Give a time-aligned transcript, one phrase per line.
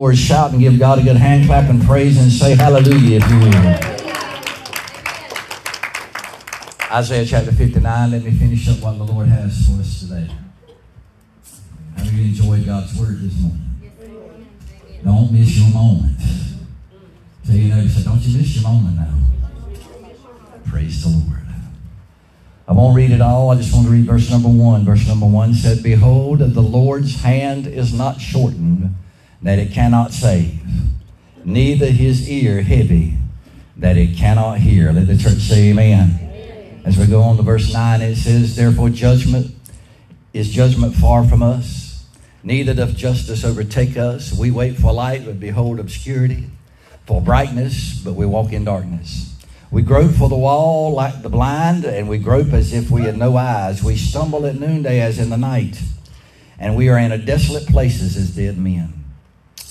[0.00, 3.28] Or shout and give God a good hand clap and praise and say hallelujah if
[3.28, 4.06] you will.
[6.96, 10.30] Isaiah chapter 59, let me finish up what the Lord has for us today.
[11.96, 13.90] How do you enjoy God's word this morning?
[15.04, 16.20] Don't miss your moment.
[17.42, 19.14] So you know, you say, don't you miss your moment now.
[20.64, 21.42] Praise the Lord.
[22.68, 23.50] I won't read it all.
[23.50, 24.84] I just want to read verse number one.
[24.84, 28.94] Verse number one said, Behold, the Lord's hand is not shortened
[29.42, 30.60] that it cannot save,
[31.44, 33.14] neither his ear heavy
[33.76, 34.92] that it cannot hear.
[34.92, 36.82] Let the church say amen.
[36.84, 39.54] As we go on to verse 9, it says, Therefore judgment
[40.32, 42.06] is judgment far from us,
[42.42, 44.32] neither doth justice overtake us.
[44.32, 46.46] We wait for light, but behold obscurity,
[47.06, 49.34] for brightness, but we walk in darkness.
[49.70, 53.18] We grope for the wall like the blind, and we grope as if we had
[53.18, 53.84] no eyes.
[53.84, 55.80] We stumble at noonday as in the night,
[56.58, 58.97] and we are in a desolate places as dead men.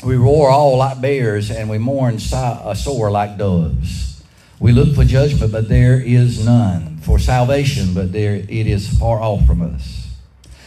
[0.04, 4.24] We roar all like bears, and we mourn sore like doves.
[4.60, 6.98] We look for judgment, but there is none.
[6.98, 10.08] For salvation, but there it is far off from us.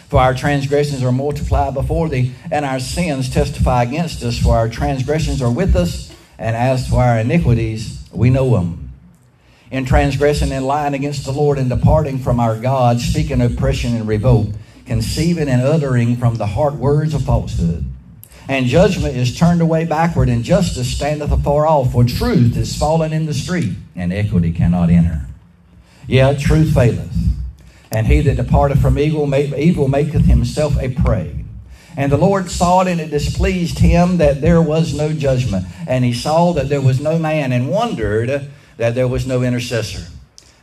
[0.09, 4.37] For our transgressions are multiplied before thee, and our sins testify against us.
[4.37, 8.91] For our transgressions are with us, and as for our iniquities, we know them.
[9.71, 14.09] In transgressing and lying against the Lord, and departing from our God, speaking oppression and
[14.09, 14.49] revolt,
[14.87, 17.85] conceiving and uttering from the heart words of falsehood
[18.51, 21.93] and judgment is turned away backward, and justice standeth afar off.
[21.93, 25.21] For truth is fallen in the street, and equity cannot enter.
[26.09, 27.15] Yet truth faileth,
[27.93, 31.45] and he that departeth from evil, evil maketh himself a prey.
[31.97, 35.67] And the Lord saw it, and it displeased him that there was no judgment.
[35.87, 40.11] And he saw that there was no man, and wondered that there was no intercessor.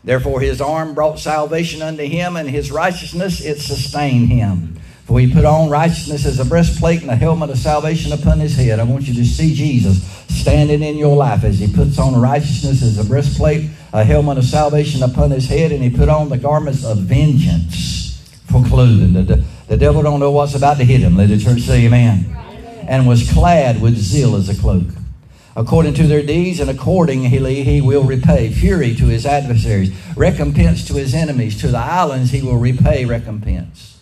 [0.03, 4.77] Therefore his arm brought salvation unto him, and his righteousness it sustained him.
[5.08, 8.58] For he put on righteousness as a breastplate and a helmet of salvation upon his
[8.58, 8.77] head.
[8.77, 12.83] I want you to see Jesus standing in your life as he puts on righteousness
[12.83, 16.38] as a breastplate, a helmet of salvation upon his head, and he put on the
[16.38, 18.20] garments of vengeance
[18.52, 19.14] for clothing.
[19.14, 21.15] The, the devil don't know what's about to hit him.
[21.15, 22.26] Let the church say amen.
[22.86, 24.87] And was clad with zeal as a cloak.
[25.55, 30.95] According to their deeds and accordingly he will repay fury to his adversaries, recompense to
[30.95, 31.60] his enemies.
[31.61, 33.96] To the islands he will repay recompense.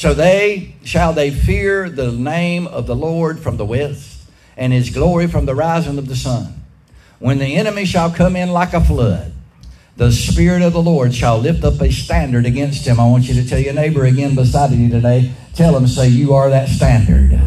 [0.00, 4.22] So they shall they fear the name of the Lord from the west,
[4.56, 6.54] and his glory from the rising of the sun.
[7.18, 9.34] When the enemy shall come in like a flood,
[9.98, 12.98] the Spirit of the Lord shall lift up a standard against him.
[12.98, 15.34] I want you to tell your neighbor again beside you today.
[15.52, 17.38] Tell him, say, You are that standard.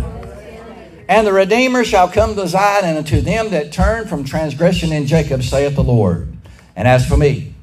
[1.09, 5.07] And the Redeemer shall come to Zion, and unto them that turn from transgression in
[5.07, 6.31] Jacob, saith the Lord.
[6.75, 7.55] And as for me,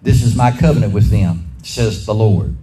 [0.00, 2.54] this is my covenant with them, says the Lord.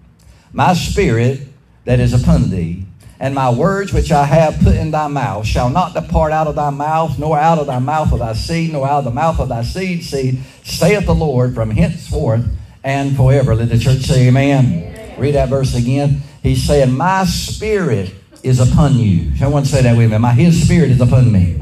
[0.54, 1.50] My spirit
[1.86, 2.86] that is upon thee,
[3.20, 6.56] and my words which I have put in thy mouth shall not depart out of
[6.56, 9.40] thy mouth, nor out of thy mouth of thy seed, nor out of the mouth
[9.40, 12.46] of thy seed seed, saith the Lord, from henceforth
[12.84, 13.56] and forever.
[13.56, 14.66] Let the church say amen.
[14.66, 15.20] amen.
[15.20, 16.22] Read that verse again.
[16.44, 18.14] He's saying, My spirit
[18.44, 19.36] is upon you.
[19.38, 20.18] Someone say that with me.
[20.18, 21.62] My his spirit is upon me.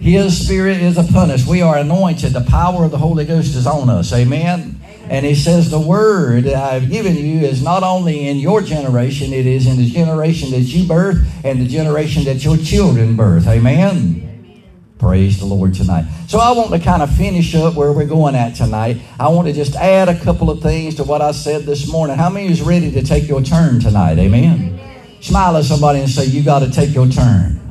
[0.00, 1.46] His spirit is upon us.
[1.46, 2.32] We are anointed.
[2.32, 4.12] The power of the Holy Ghost is on us.
[4.12, 4.80] Amen.
[5.12, 9.34] And he says, The word that I've given you is not only in your generation,
[9.34, 13.46] it is in the generation that you birth and the generation that your children birth.
[13.46, 14.62] Amen.
[14.98, 16.06] Praise the Lord tonight.
[16.28, 19.02] So I want to kind of finish up where we're going at tonight.
[19.20, 22.16] I want to just add a couple of things to what I said this morning.
[22.16, 24.18] How many is ready to take your turn tonight?
[24.18, 24.80] Amen.
[25.20, 27.61] Smile at somebody and say, You got to take your turn.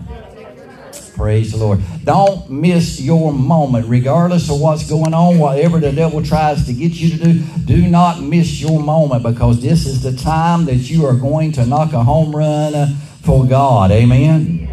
[1.21, 1.79] Praise the Lord.
[2.03, 6.93] Don't miss your moment, regardless of what's going on, whatever the devil tries to get
[6.93, 7.33] you to do.
[7.63, 11.65] Do not miss your moment because this is the time that you are going to
[11.67, 13.91] knock a home run for God.
[13.91, 14.67] Amen.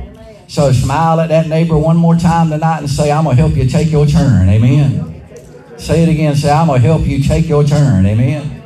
[0.48, 3.54] So smile at that neighbor one more time tonight and say, I'm going to help
[3.54, 4.48] you take your turn.
[4.48, 5.22] Amen.
[5.76, 6.34] Say it again.
[6.34, 8.06] Say, I'm going to help you take your turn.
[8.06, 8.58] Amen.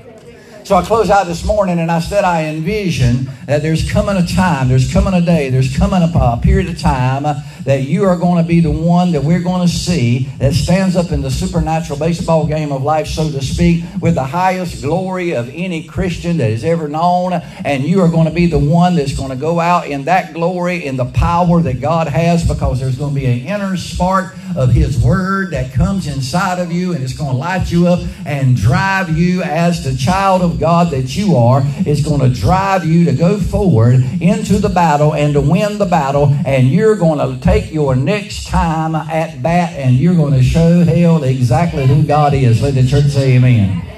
[0.65, 4.25] So I close out this morning and I said I envision that there's coming a
[4.25, 7.25] time, there's coming a day, there's coming a, a period of time
[7.65, 10.95] that you are going to be the one that we're going to see that stands
[10.97, 15.33] up in the supernatural baseball game of life, so to speak, with the highest glory
[15.33, 17.33] of any Christian that is ever known.
[17.65, 20.33] And you are going to be the one that's going to go out in that
[20.33, 24.35] glory, in the power that God has, because there's going to be an inner spark
[24.57, 28.01] of His Word that comes inside of you and it's going to light you up
[28.27, 31.63] and drive you as the child of God that you are.
[31.87, 35.87] is going to drive you to go forward into the battle and to win the
[35.87, 36.35] battle.
[36.47, 40.85] And you're going to take your next time at bat and you're going to show
[40.85, 42.63] hell exactly who God is.
[42.63, 43.89] Let the church say amen.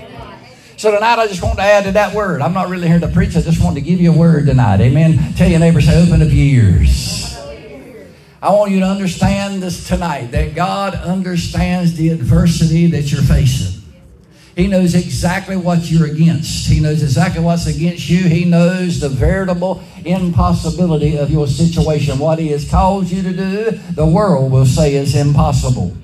[0.76, 2.42] So tonight I just want to add to that word.
[2.42, 3.36] I'm not really here to preach.
[3.36, 4.80] I just want to give you a word tonight.
[4.80, 5.32] Amen.
[5.34, 7.38] Tell your neighbor, say, open up your ears.
[8.42, 13.83] I want you to understand this tonight that God understands the adversity that you're facing.
[14.56, 16.68] He knows exactly what you're against.
[16.68, 18.28] He knows exactly what's against you.
[18.28, 22.18] He knows the veritable impossibility of your situation.
[22.20, 25.96] What He has called you to do, the world will say is impossible.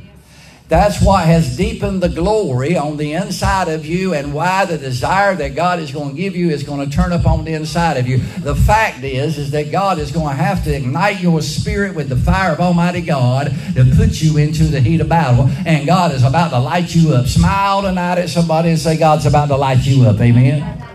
[0.71, 5.35] That's what has deepened the glory on the inside of you and why the desire
[5.35, 7.97] that God is going to give you is going to turn up on the inside
[7.97, 8.19] of you.
[8.19, 12.09] The fact is, is that God is going to have to ignite your spirit with
[12.09, 15.49] the fire of Almighty God to put you into the heat of battle.
[15.67, 17.27] And God is about to light you up.
[17.27, 20.21] Smile tonight at somebody and say, God's about to light you up.
[20.21, 20.90] Amen.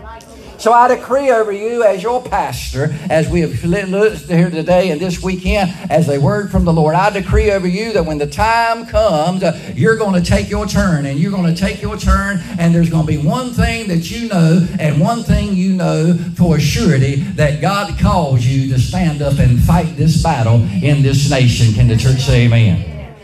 [0.66, 5.00] So I decree over you as your pastor, as we have looked here today and
[5.00, 8.26] this weekend, as a word from the Lord, I decree over you that when the
[8.26, 11.96] time comes, uh, you're going to take your turn and you're going to take your
[11.96, 15.72] turn, and there's going to be one thing that you know and one thing you
[15.72, 21.00] know for surety that God calls you to stand up and fight this battle in
[21.00, 21.74] this nation.
[21.74, 23.14] Can the church say amen?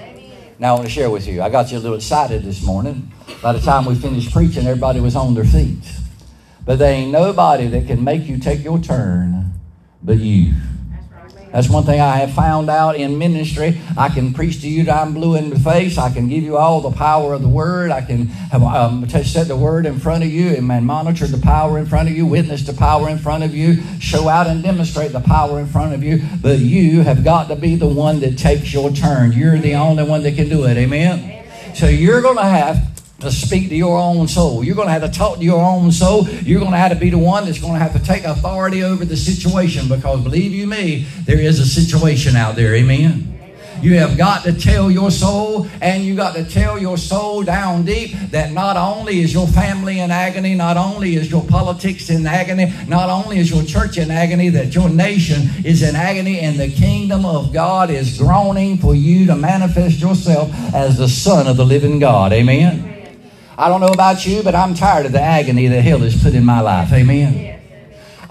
[0.61, 1.43] Now I want to share with you.
[1.43, 3.11] I got you a little excited this morning.
[3.43, 6.02] By the time we finished preaching, everybody was on their feet.
[6.65, 9.53] But there ain't nobody that can make you take your turn
[10.03, 10.53] but you.
[11.53, 13.79] That's one thing I have found out in ministry.
[13.97, 15.99] I can preach to you that I'm blue in the face.
[15.99, 17.91] I can give you all the power of the word.
[17.91, 21.79] I can have, um, set the word in front of you and monitor the power
[21.79, 25.13] in front of you, witness the power in front of you, show out and demonstrate
[25.13, 26.23] the power in front of you.
[26.41, 29.33] But you have got to be the one that takes your turn.
[29.33, 30.79] You're the only one that can do it.
[30.79, 31.19] Amen.
[31.19, 31.75] Amen.
[31.75, 32.92] So you're going to have
[33.23, 34.63] to speak to your own soul.
[34.63, 36.29] You're going to have to talk to your own soul.
[36.29, 38.83] You're going to have to be the one that's going to have to take authority
[38.83, 42.75] over the situation because believe you me, there is a situation out there.
[42.75, 43.33] Amen.
[43.83, 47.85] You have got to tell your soul, and you got to tell your soul down
[47.85, 52.25] deep that not only is your family in agony, not only is your politics in
[52.25, 56.61] agony, not only is your church in agony, that your nation is in agony, and
[56.61, 61.57] the kingdom of God is groaning for you to manifest yourself as the Son of
[61.57, 62.33] the living God.
[62.33, 63.02] Amen.
[63.59, 66.35] I don't know about you, but I'm tired of the agony that hell has put
[66.35, 66.93] in my life.
[66.93, 67.52] Amen.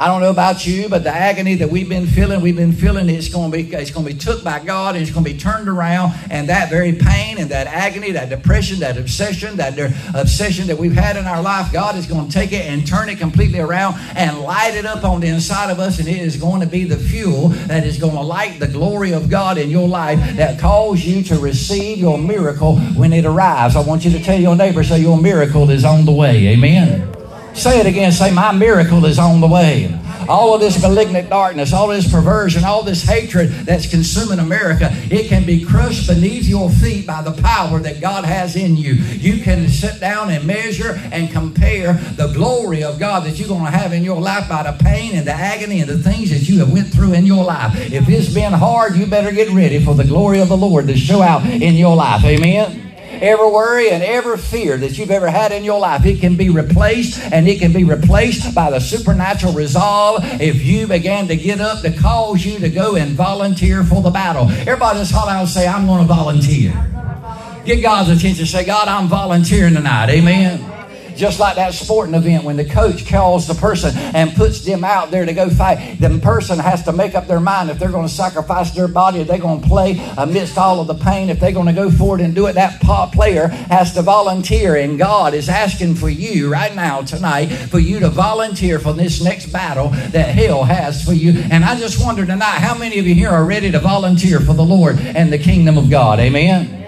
[0.01, 3.07] I don't know about you, but the agony that we've been feeling, we've been feeling
[3.07, 5.31] it's going to be it's going to be took by God and it's going to
[5.31, 6.13] be turned around.
[6.31, 9.77] And that very pain and that agony, that depression, that obsession, that
[10.15, 13.09] obsession that we've had in our life, God is going to take it and turn
[13.09, 16.00] it completely around and light it up on the inside of us.
[16.00, 19.13] And it is going to be the fuel that is going to light the glory
[19.13, 23.75] of God in your life that calls you to receive your miracle when it arrives.
[23.75, 26.48] I want you to tell your neighbor, say your miracle is on the way.
[26.48, 27.21] Amen.
[27.53, 28.12] Say it again.
[28.12, 29.98] Say, My miracle is on the way.
[30.30, 35.27] All of this malignant darkness, all this perversion, all this hatred that's consuming America, it
[35.27, 38.94] can be crushed beneath your feet by the power that God has in you.
[38.94, 43.65] You can sit down and measure and compare the glory of God that you're going
[43.65, 46.48] to have in your life by the pain and the agony and the things that
[46.48, 47.75] you have went through in your life.
[47.92, 50.95] If it's been hard, you better get ready for the glory of the Lord to
[50.95, 52.24] show out in your life.
[52.24, 52.91] Amen
[53.22, 56.50] every worry and every fear that you've ever had in your life, it can be
[56.50, 61.62] replaced and it can be replaced by the supernatural resolve if you began to get
[61.62, 64.50] up to cause you to go and volunteer for the battle.
[64.50, 66.72] Everybody just holler out and say, I'm going to volunteer.
[67.66, 68.46] Get God's attention.
[68.46, 70.10] Say, God, I'm volunteering tonight.
[70.10, 70.81] Amen.
[71.16, 75.12] Just like that sporting event when the coach calls the person and puts them out
[75.12, 78.08] there to go fight, the person has to make up their mind if they're going
[78.08, 81.40] to sacrifice their body, if they're going to play amidst all of the pain, if
[81.40, 82.53] they're going to go forward and do it.
[82.53, 87.80] That player has to volunteer, and God is asking for you right now, tonight, for
[87.80, 91.32] you to volunteer for this next battle that hell has for you.
[91.51, 94.53] And I just wonder tonight, how many of you here are ready to volunteer for
[94.53, 96.20] the Lord and the kingdom of God?
[96.20, 96.81] Amen.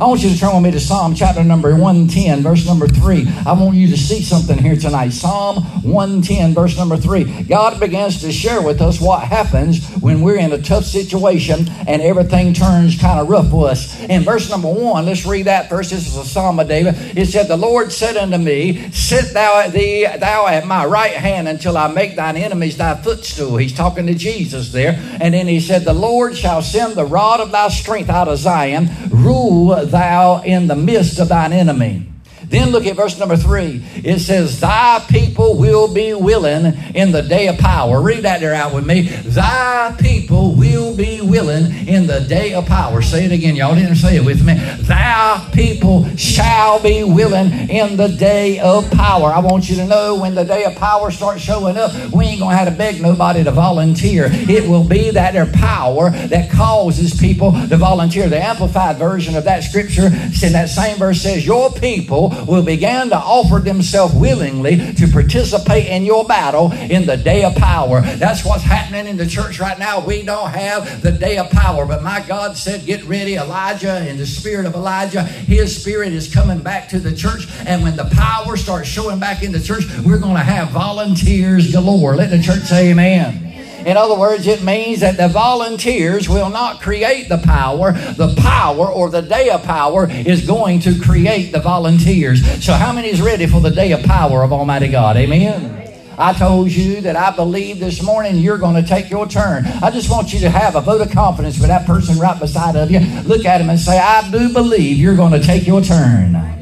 [0.00, 3.26] I want you to turn with me to Psalm chapter number 110, verse number 3.
[3.44, 5.08] I want you to see something here tonight.
[5.08, 7.42] Psalm 110, verse number 3.
[7.42, 12.00] God begins to share with us what happens when we're in a tough situation and
[12.00, 14.00] everything turns kind of rough for us.
[14.04, 15.90] In verse number 1, let's read that first.
[15.90, 16.94] This is a Psalm of David.
[17.18, 21.14] It said, The Lord said unto me, Sit thou at thee, thou at my right
[21.14, 23.56] hand until I make thine enemies thy footstool.
[23.56, 24.92] He's talking to Jesus there.
[25.20, 28.38] And then he said, The Lord shall send the rod of thy strength out of
[28.38, 28.90] Zion.
[29.10, 32.06] Rule thou in the midst of thine enemy.
[32.48, 33.84] Then look at verse number three.
[33.96, 38.00] It says, Thy people will be willing in the day of power.
[38.00, 39.02] Read that there out with me.
[39.02, 43.02] Thy people will be willing in the day of power.
[43.02, 43.56] Say it again.
[43.56, 44.54] Y'all didn't say it with me.
[44.54, 49.30] Thy people shall be willing in the day of power.
[49.30, 52.40] I want you to know when the day of power starts showing up, we ain't
[52.40, 54.28] going to have to beg nobody to volunteer.
[54.30, 58.28] It will be that their power that causes people to volunteer.
[58.28, 62.62] The amplified version of that scripture in that same verse says, Your people people will
[62.62, 68.00] begin to offer themselves willingly to participate in your battle in the day of power.
[68.00, 70.04] That's what's happening in the church right now.
[70.04, 74.16] We don't have the day of power, but my God said, Get ready, Elijah, in
[74.16, 75.22] the spirit of Elijah.
[75.22, 79.42] His spirit is coming back to the church, and when the power starts showing back
[79.42, 82.16] in the church, we're going to have volunteers galore.
[82.16, 83.47] Let the church say amen.
[83.88, 87.92] In other words, it means that the volunteers will not create the power.
[87.92, 92.44] The power or the day of power is going to create the volunteers.
[92.62, 95.16] So, how many is ready for the day of power of Almighty God?
[95.16, 95.90] Amen.
[96.18, 99.64] I told you that I believe this morning you're going to take your turn.
[99.64, 102.76] I just want you to have a vote of confidence for that person right beside
[102.76, 103.00] of you.
[103.22, 106.57] Look at him and say, I do believe you're going to take your turn.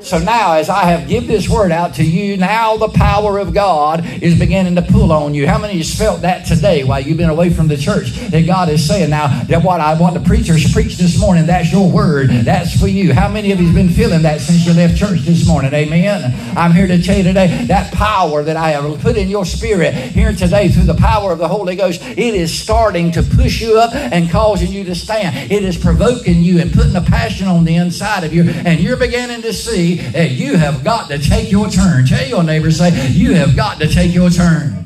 [0.00, 3.52] So now, as I have give this word out to you, now the power of
[3.52, 5.46] God is beginning to pull on you.
[5.46, 8.12] How many you felt that today while you've been away from the church?
[8.30, 11.72] That God is saying now that what I want the preachers preach this morning, that's
[11.72, 12.30] your word.
[12.30, 13.12] That's for you.
[13.12, 15.74] How many of you have been feeling that since you left church this morning?
[15.74, 16.32] Amen.
[16.56, 19.94] I'm here to tell you today that power that I have put in your spirit
[19.94, 23.78] here today through the power of the Holy Ghost, it is starting to push you
[23.78, 25.50] up and causing you to stand.
[25.50, 28.96] It is provoking you and putting a passion on the inside of you, and you're
[28.96, 32.06] beginning to see Hey, you have got to take your turn.
[32.06, 34.84] Tell your neighbor, say, you have got to take your turn.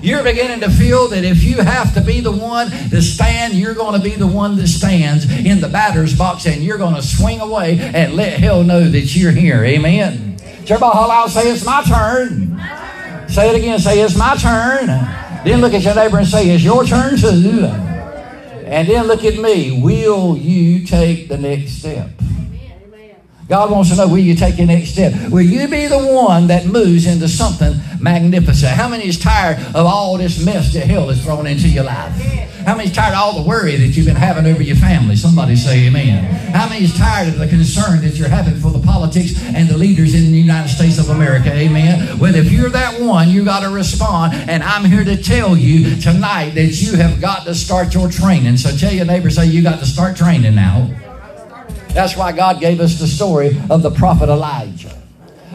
[0.00, 3.74] You're beginning to feel that if you have to be the one to stand, you're
[3.74, 7.02] going to be the one that stands in the batter's box and you're going to
[7.02, 9.64] swing away and let hell know that you're here.
[9.64, 10.36] Amen.
[10.62, 12.60] Everybody holler out, say, it's my turn.
[13.28, 14.86] Say it again, say, it's my turn.
[15.44, 17.64] Then look at your neighbor and say, it's your turn too.
[17.64, 19.80] And then look at me.
[19.82, 22.10] Will you take the next step?
[23.48, 25.14] God wants to know will you take your next step?
[25.30, 28.72] Will you be the one that moves into something magnificent?
[28.72, 32.12] How many is tired of all this mess that hell has thrown into your life?
[32.66, 35.16] How many is tired of all the worry that you've been having over your family?
[35.16, 36.24] Somebody say amen.
[36.52, 39.78] How many is tired of the concern that you're having for the politics and the
[39.78, 41.50] leaders in the United States of America?
[41.50, 42.18] Amen.
[42.18, 44.34] Well, if you're that one, you got to respond.
[44.34, 48.58] And I'm here to tell you tonight that you have got to start your training.
[48.58, 50.90] So tell your neighbor, say you got to start training now.
[51.94, 54.97] That's why God gave us the story of the prophet Elijah.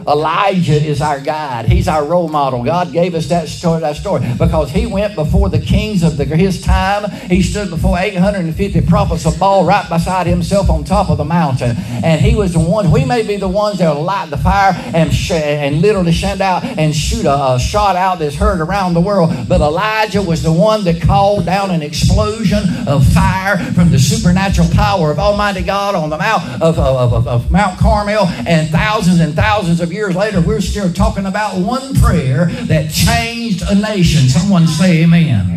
[0.06, 1.66] Elijah is our guide.
[1.66, 2.62] He's our role model.
[2.64, 6.24] God gave us that story, that story because he went before the kings of the,
[6.24, 7.10] his time.
[7.28, 11.76] He stood before 850 prophets of Baal right beside himself on top of the mountain.
[12.04, 14.72] And he was the one, we may be the ones that will light the fire
[14.94, 18.94] and, sh- and literally send out and shoot a, a shot out that's heard around
[18.94, 19.30] the world.
[19.48, 24.68] But Elijah was the one that called down an explosion of fire from the supernatural
[24.70, 28.26] power of Almighty God on the Mount of, of, of, of Mount Carmel.
[28.46, 33.62] And thousands and thousands of years later, we're still talking about one prayer that changed
[33.62, 34.28] a nation.
[34.28, 35.54] Someone say amen.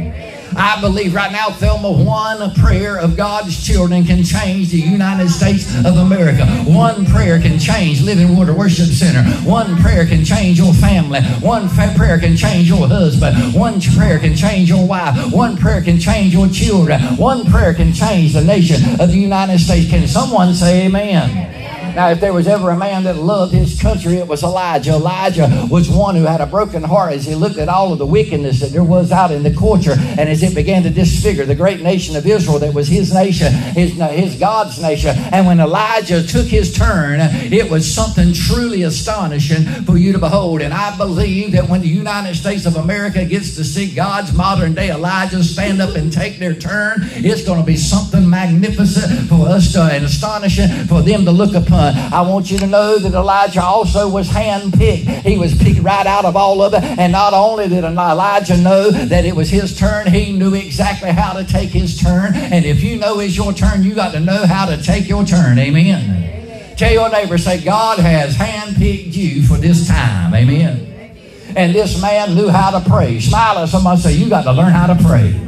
[0.56, 5.68] I believe right now, Thelma, one prayer of God's children can change the United States
[5.86, 6.48] of America.
[6.66, 9.24] One prayer can change Living Water Worship Center.
[9.48, 11.22] One prayer can change your family.
[11.42, 13.54] One prayer can change your husband.
[13.54, 15.32] One prayer can change your wife.
[15.32, 17.02] One prayer can change your children.
[17.18, 19.90] One prayer can change the nation of the United States.
[19.90, 21.77] Can someone say amen?
[21.96, 24.92] Now, if there was ever a man that loved his country, it was Elijah.
[24.92, 28.06] Elijah was one who had a broken heart as he looked at all of the
[28.06, 31.56] wickedness that there was out in the culture and as it began to disfigure the
[31.56, 35.16] great nation of Israel that was his nation, his, his God's nation.
[35.32, 40.62] And when Elijah took his turn, it was something truly astonishing for you to behold.
[40.62, 44.74] And I believe that when the United States of America gets to see God's modern
[44.74, 49.48] day Elijah stand up and take their turn, it's going to be something magnificent for
[49.48, 51.87] us to, and astonishing for them to look upon.
[51.96, 55.22] I want you to know that Elijah also was handpicked.
[55.24, 56.84] He was picked right out of all of it.
[56.84, 61.34] And not only did Elijah know that it was his turn, he knew exactly how
[61.34, 62.36] to take his turn.
[62.36, 65.26] And if you know it's your turn, you got to know how to take your
[65.26, 65.58] turn.
[65.60, 66.76] Amen.
[66.78, 70.34] Tell your neighbor, say, God has handpicked you for this time.
[70.34, 71.16] Amen.
[71.56, 73.20] And this man knew how to pray.
[73.20, 75.47] Smile at somebody say, You got to learn how to pray.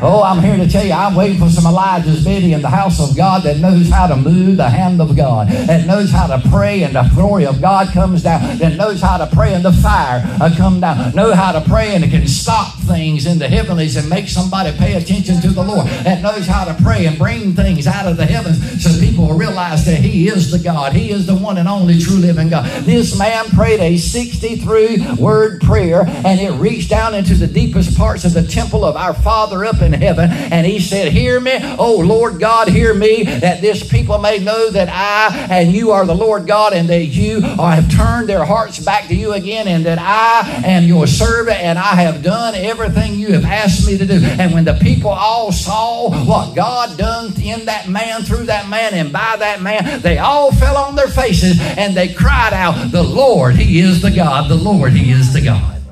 [0.00, 3.00] Oh, I'm here to tell you, I'm waiting for some Elijah's Betty in the house
[3.00, 6.48] of God that knows how to move the hand of God, that knows how to
[6.48, 9.72] pray and the glory of God comes down, that knows how to pray and the
[9.72, 13.48] fire uh, come down, know how to pray and it can stop things in the
[13.48, 17.18] heavenlies and make somebody pay attention to the Lord, that knows how to pray and
[17.18, 20.92] bring things out of the heavens so people will realize that He is the God.
[20.92, 22.64] He is the one and only true living God.
[22.82, 28.24] This man prayed a 63 word prayer and it reached down into the deepest parts
[28.24, 30.30] of the temple of our Father up in heaven.
[30.30, 34.70] And he said, Hear me, oh Lord God, hear me, that this people may know
[34.70, 38.78] that I and you are the Lord God, and that you have turned their hearts
[38.78, 42.77] back to you again, and that I am your servant, and I have done everything
[42.80, 44.20] everything you have asked me to do.
[44.22, 48.94] And when the people all saw what God done in that man, through that man,
[48.94, 53.02] and by that man, they all fell on their faces and they cried out, The
[53.02, 54.48] Lord, He is the God.
[54.48, 55.82] The Lord, He is the God.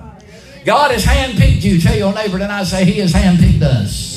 [0.64, 1.80] God has handpicked you.
[1.80, 4.15] Tell your neighbor tonight, say, He has handpicked us.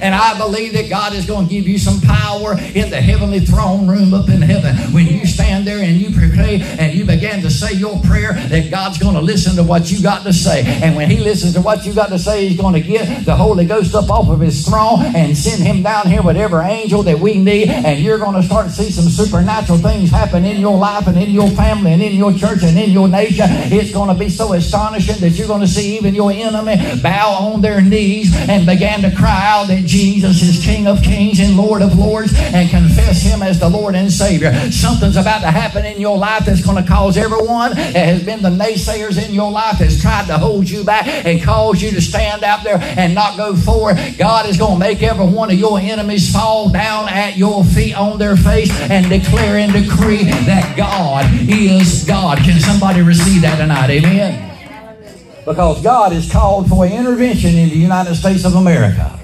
[0.00, 3.40] And I believe that God is going to give you some power in the heavenly
[3.40, 4.76] throne room up in heaven.
[4.92, 8.70] When you stand there and you pray and you begin to say your prayer, that
[8.70, 10.62] God's going to listen to what you got to say.
[10.64, 13.34] And when He listens to what you got to say, He's going to get the
[13.34, 17.02] Holy Ghost up off of His throne and send Him down here with every angel
[17.04, 17.68] that we need.
[17.68, 21.16] And you're going to start to see some supernatural things happen in your life and
[21.16, 23.46] in your family and in your church and in your nation.
[23.48, 27.52] It's going to be so astonishing that you're going to see even your enemy bow
[27.52, 31.56] on their knees and begin to cry out that Jesus is King of kings and
[31.56, 34.52] Lord of lords and confess Him as the Lord and Savior.
[34.70, 38.40] Something's about to happen in your life that's going to cause everyone that has been
[38.40, 42.00] the naysayers in your life that's tried to hold you back and cause you to
[42.00, 43.96] stand out there and not go forward.
[44.16, 47.98] God is going to make every one of your enemies fall down at your feet
[47.98, 52.38] on their face and declare and decree that God is God.
[52.38, 53.90] Can somebody receive that tonight?
[53.90, 54.46] Amen.
[55.44, 59.19] Because God is called for intervention in the United States of America.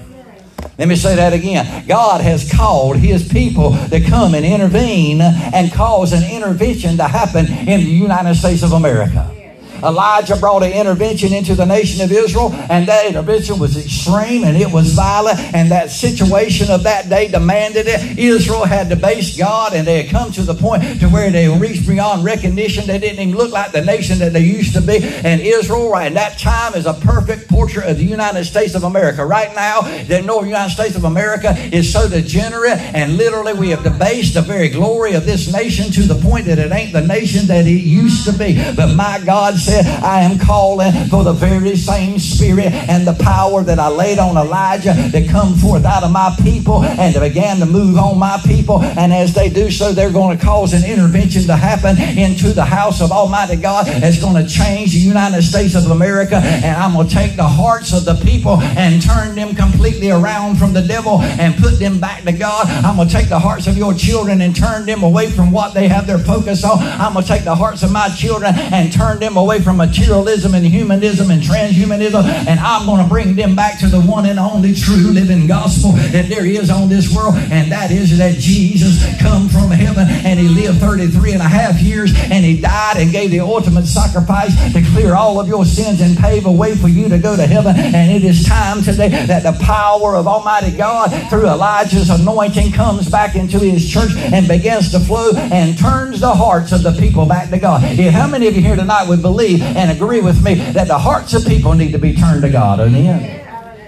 [0.77, 1.87] Let me say that again.
[1.87, 7.45] God has called His people to come and intervene and cause an intervention to happen
[7.45, 9.36] in the United States of America.
[9.83, 14.57] Elijah brought an intervention into the nation of Israel, and that intervention was extreme and
[14.57, 18.17] it was violent, and that situation of that day demanded it.
[18.17, 21.87] Israel had debased God, and they had come to the point to where they reached
[21.87, 22.87] beyond recognition.
[22.87, 24.97] They didn't even look like the nation that they used to be.
[25.03, 28.83] And Israel, right in that time, is a perfect portrait of the United States of
[28.83, 29.25] America.
[29.25, 33.83] Right now, the North United States of America is so degenerate, and literally we have
[33.83, 37.47] debased the very glory of this nation to the point that it ain't the nation
[37.47, 38.55] that it used to be.
[38.75, 43.63] But my God said, I am calling for the very same spirit and the power
[43.63, 47.59] that I laid on Elijah to come forth out of my people and to begin
[47.59, 48.81] to move on my people.
[48.81, 52.63] And as they do so, they're going to cause an intervention to happen into the
[52.63, 53.85] house of Almighty God.
[53.89, 56.37] It's going to change the United States of America.
[56.37, 60.55] And I'm going to take the hearts of the people and turn them completely around
[60.55, 62.67] from the devil and put them back to God.
[62.85, 65.73] I'm going to take the hearts of your children and turn them away from what
[65.73, 66.79] they have their focus on.
[66.79, 70.53] I'm going to take the hearts of my children and turn them away from materialism
[70.53, 74.39] and humanism and transhumanism, and I'm going to bring them back to the one and
[74.39, 79.03] only true living gospel that there is on this world, and that is that Jesus
[79.19, 83.11] come from heaven and he lived 33 and a half years and he died and
[83.11, 86.87] gave the ultimate sacrifice to clear all of your sins and pave a way for
[86.87, 87.75] you to go to heaven.
[87.77, 93.09] And it is time today that the power of Almighty God through Elijah's anointing comes
[93.09, 97.25] back into his church and begins to flow and turns the hearts of the people
[97.25, 97.83] back to God.
[97.83, 100.97] If how many of you here tonight would believe and agree with me that the
[100.97, 102.79] hearts of people need to be turned to God.
[102.79, 103.45] Amen.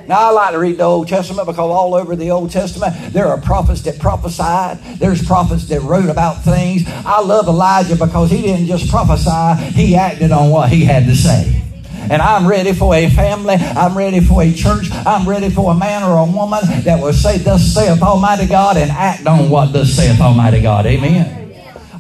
[0.08, 3.28] Now, I like to read the Old Testament because all over the Old Testament there
[3.28, 4.80] are prophets that prophesied.
[4.98, 6.84] There's prophets that wrote about things.
[6.88, 11.16] I love Elijah because he didn't just prophesy, he acted on what he had to
[11.16, 11.64] say.
[12.10, 13.54] And I'm ready for a family.
[13.54, 14.88] I'm ready for a church.
[14.92, 18.78] I'm ready for a man or a woman that will say, Thus saith Almighty God,
[18.78, 20.88] and act on what thus saith Almighty God.
[20.88, 21.39] Amen.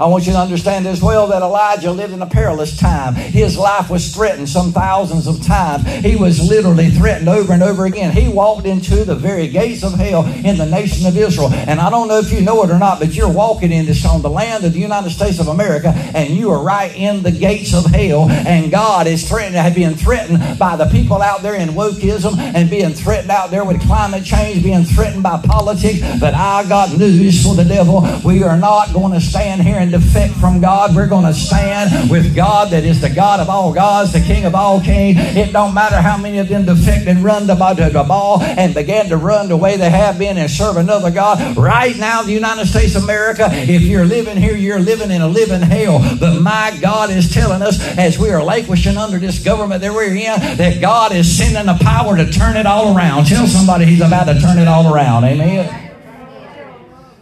[0.01, 3.15] I want you to understand as well that Elijah lived in a perilous time.
[3.15, 5.85] His life was threatened some thousands of times.
[6.05, 8.13] He was literally threatened over and over again.
[8.13, 11.49] He walked into the very gates of hell in the nation of Israel.
[11.51, 14.05] And I don't know if you know it or not, but you're walking in this
[14.05, 17.31] on the land of the United States of America, and you are right in the
[17.31, 18.29] gates of hell.
[18.29, 22.93] And God is threatened, being threatened by the people out there in wokeism and being
[22.93, 25.99] threatened out there with climate change, being threatened by politics.
[26.21, 28.07] But I got news for the devil.
[28.23, 30.95] We are not going to stand here and defect from God.
[30.95, 34.45] We're going to stand with God that is the God of all gods, the King
[34.45, 35.17] of all kings.
[35.19, 39.10] It don't matter how many of them defect and run to the Baal and began
[39.10, 41.58] to run the way they have been and serve another God.
[41.58, 45.28] Right now, the United States of America, if you're living here, you're living in a
[45.28, 45.99] living hell.
[46.19, 50.15] But my God is telling us as we are languishing under this government that we're
[50.15, 53.25] in, that God is sending the power to turn it all around.
[53.25, 55.23] Tell somebody He's about to turn it all around.
[55.23, 55.88] Amen.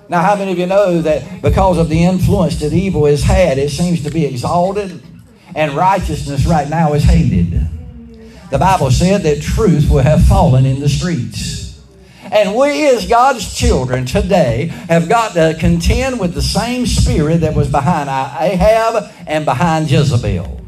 [0.10, 3.58] Now, how many of you know that because of the influence that evil has had,
[3.58, 5.02] it seems to be exalted
[5.56, 7.68] and righteousness right now is hated?
[8.50, 11.58] The Bible said that truth will have fallen in the streets.
[12.32, 17.56] And we, as God's children today, have got to contend with the same spirit that
[17.56, 20.62] was behind Ahab and behind Jezebel.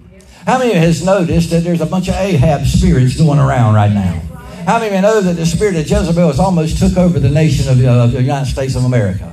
[0.46, 3.76] How many of you has noticed that there's a bunch of Ahab spirits going around
[3.76, 4.22] right now?
[4.66, 7.30] How many of you know that the spirit of Jezebel has almost took over the
[7.30, 9.29] nation of, uh, the United States of America?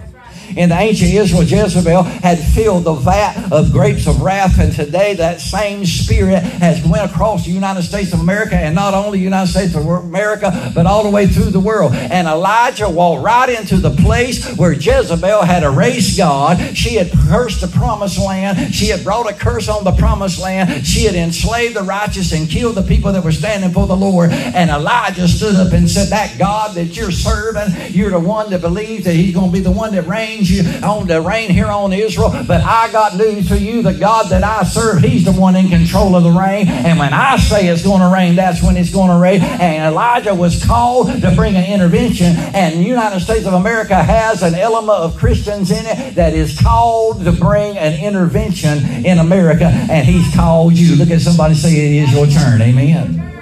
[0.56, 5.12] In the ancient Israel, Jezebel had filled the vat of grapes of wrath, and today
[5.14, 9.24] that same spirit has went across the United States of America, and not only the
[9.24, 11.92] United States of America, but all the way through the world.
[11.92, 16.74] And Elijah walked right into the place where Jezebel had erased God.
[16.74, 18.74] She had cursed the promised land.
[18.74, 20.86] She had brought a curse on the promised land.
[20.86, 24.30] She had enslaved the righteous and killed the people that were standing for the Lord.
[24.32, 28.62] And Elijah stood up and said, That God that you're serving, you're the one that
[28.62, 31.66] believes that He's going to be the one that reigns you on the reign here
[31.66, 32.30] on Israel.
[32.46, 33.82] But I got news for you.
[33.82, 36.68] The God that I serve, He's the one in control of the rain.
[36.68, 39.40] And when I say it's going to rain, that's when it's going to rain.
[39.42, 42.36] And Elijah was called to bring an intervention.
[42.36, 46.58] And the United States of America has an element of Christians in it that is
[46.58, 49.66] called to bring an intervention in America.
[49.66, 50.96] And He's called you.
[50.96, 52.62] Look at somebody say, It is your turn.
[52.62, 53.35] Amen.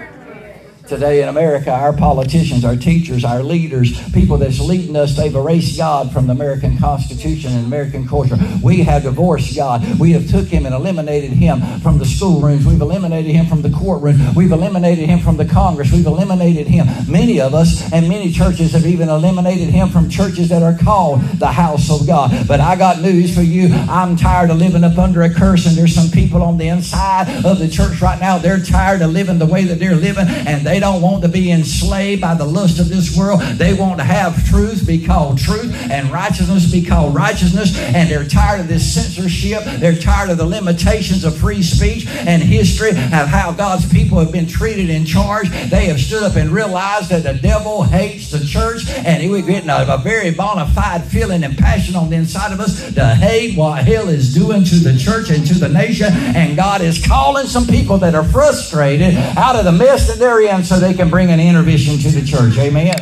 [0.94, 5.76] Today in America, our politicians, our teachers, our leaders, people that's leading us, they've erased
[5.76, 8.38] God from the American Constitution and American culture.
[8.62, 9.98] We have divorced God.
[9.98, 12.64] We have took him and eliminated him from the schoolrooms.
[12.64, 14.36] We've eliminated him from the courtroom.
[14.36, 15.90] We've eliminated him from the Congress.
[15.90, 16.86] We've eliminated him.
[17.10, 21.22] Many of us and many churches have even eliminated him from churches that are called
[21.40, 22.46] the house of God.
[22.46, 23.66] But I got news for you.
[23.90, 27.44] I'm tired of living up under a curse, and there's some people on the inside
[27.44, 28.38] of the church right now.
[28.38, 31.50] They're tired of living the way that they're living, and they don't want to be
[31.50, 33.40] enslaved by the lust of this world.
[33.40, 37.74] They want to have truth be called truth and righteousness be called righteousness.
[37.78, 39.64] And they're tired of this censorship.
[39.80, 44.30] They're tired of the limitations of free speech and history of how God's people have
[44.30, 45.48] been treated in charge.
[45.48, 49.70] They have stood up and realized that the devil hates the church and we're getting
[49.70, 53.56] a, a very bona fide feeling and passion on the inside of us to hate
[53.56, 56.08] what hell is doing to the church and to the nation.
[56.12, 60.42] And God is calling some people that are frustrated out of the mess that they're
[60.42, 62.58] in so they can bring an intervention to the church.
[62.58, 62.96] Amen.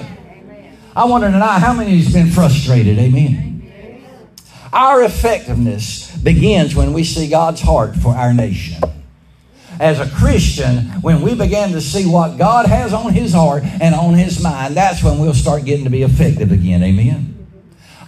[0.94, 2.98] I wonder tonight how many has been frustrated.
[2.98, 3.52] Amen.
[4.72, 8.82] Our effectiveness begins when we see God's heart for our nation.
[9.80, 13.94] As a Christian, when we begin to see what God has on His heart and
[13.94, 16.82] on His mind, that's when we'll start getting to be effective again.
[16.82, 17.46] Amen.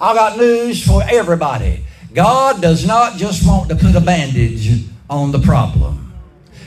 [0.01, 1.85] I got news for everybody.
[2.12, 6.04] God does not just want to put a bandage on the problem.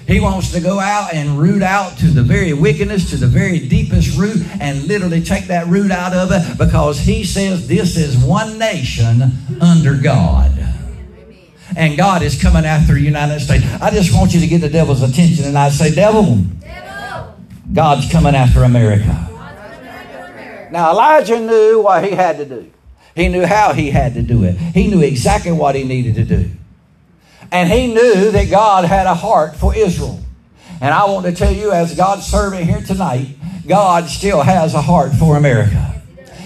[0.08, 3.60] He wants to go out and root out to the very wickedness, to the very
[3.60, 8.18] deepest root, and literally take that root out of it because he says this is
[8.18, 9.22] one nation
[9.60, 10.54] under God.
[11.76, 13.66] And God is coming after the United States.
[13.82, 17.36] I just want you to get the devil's attention and I say, Devil, devil.
[17.74, 19.26] God's coming after America.
[20.72, 22.72] Now, Elijah knew what he had to do.
[23.14, 24.56] He knew how he had to do it.
[24.56, 26.50] He knew exactly what he needed to do.
[27.52, 30.20] And he knew that God had a heart for Israel.
[30.82, 33.28] And I want to tell you, as God's servant here tonight,
[33.68, 35.98] God still has a heart for America.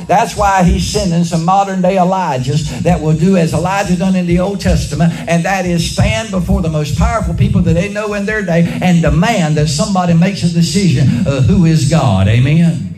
[0.08, 4.26] That's why he's sending some modern day Elijahs that will do as Elijah done in
[4.26, 8.14] the Old Testament, and that is stand before the most powerful people that they know
[8.14, 12.28] in their day and demand that somebody makes a decision of who is God.
[12.28, 12.91] Amen.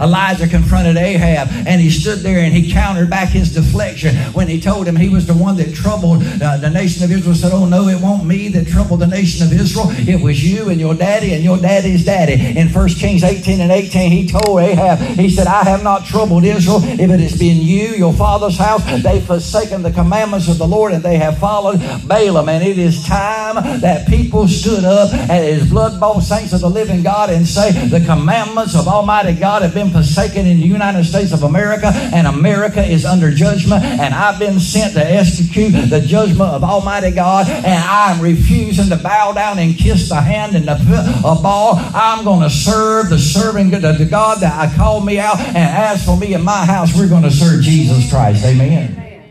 [0.00, 4.60] Elijah confronted Ahab and he stood there and he countered back his deflection when he
[4.60, 7.34] told him he was the one that troubled uh, the nation of Israel.
[7.34, 9.86] Said, Oh, no, it won't me that troubled the nation of Israel.
[9.90, 12.58] It was you and your daddy and your daddy's daddy.
[12.58, 16.44] In 1 Kings 18 and 18, he told Ahab, He said, I have not troubled
[16.44, 16.80] Israel.
[16.82, 20.92] If it has been you, your father's house, they've forsaken the commandments of the Lord
[20.92, 22.48] and they have followed Baalim.
[22.48, 27.02] And it is time that people stood up as blood bought saints of the living
[27.02, 31.04] God and say, The commandments of Almighty God have been been forsaken in the United
[31.04, 36.00] States of America, and America is under judgment, and I've been sent to execute the
[36.00, 40.66] judgment of Almighty God, and I'm refusing to bow down and kiss the hand and
[40.66, 41.74] the a Baal.
[41.94, 46.04] I'm going to serve the serving the God that I called me out, and as
[46.04, 48.44] for me and my house, we're going to serve Jesus Christ.
[48.44, 49.22] Amen.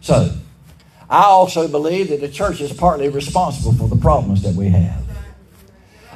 [0.00, 0.32] So,
[1.08, 5.02] I also believe that the church is partly responsible for the problems that we have.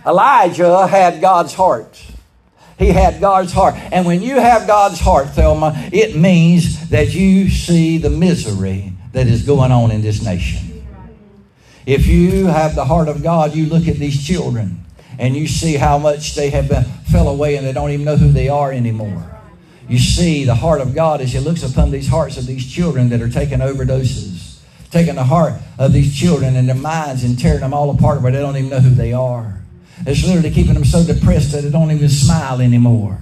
[0.07, 2.03] Elijah had God's heart.
[2.81, 3.75] He had God's heart.
[3.93, 9.27] And when you have God's heart, Thelma, it means that you see the misery that
[9.27, 10.83] is going on in this nation.
[11.85, 14.83] If you have the heart of God, you look at these children
[15.19, 18.17] and you see how much they have been, fell away and they don't even know
[18.17, 19.31] who they are anymore.
[19.87, 23.11] You see the heart of God as He looks upon these hearts of these children
[23.11, 27.61] that are taking overdoses, taking the heart of these children and their minds and tearing
[27.61, 29.60] them all apart where they don't even know who they are.
[30.07, 33.19] It's literally keeping them so depressed that they don't even smile anymore.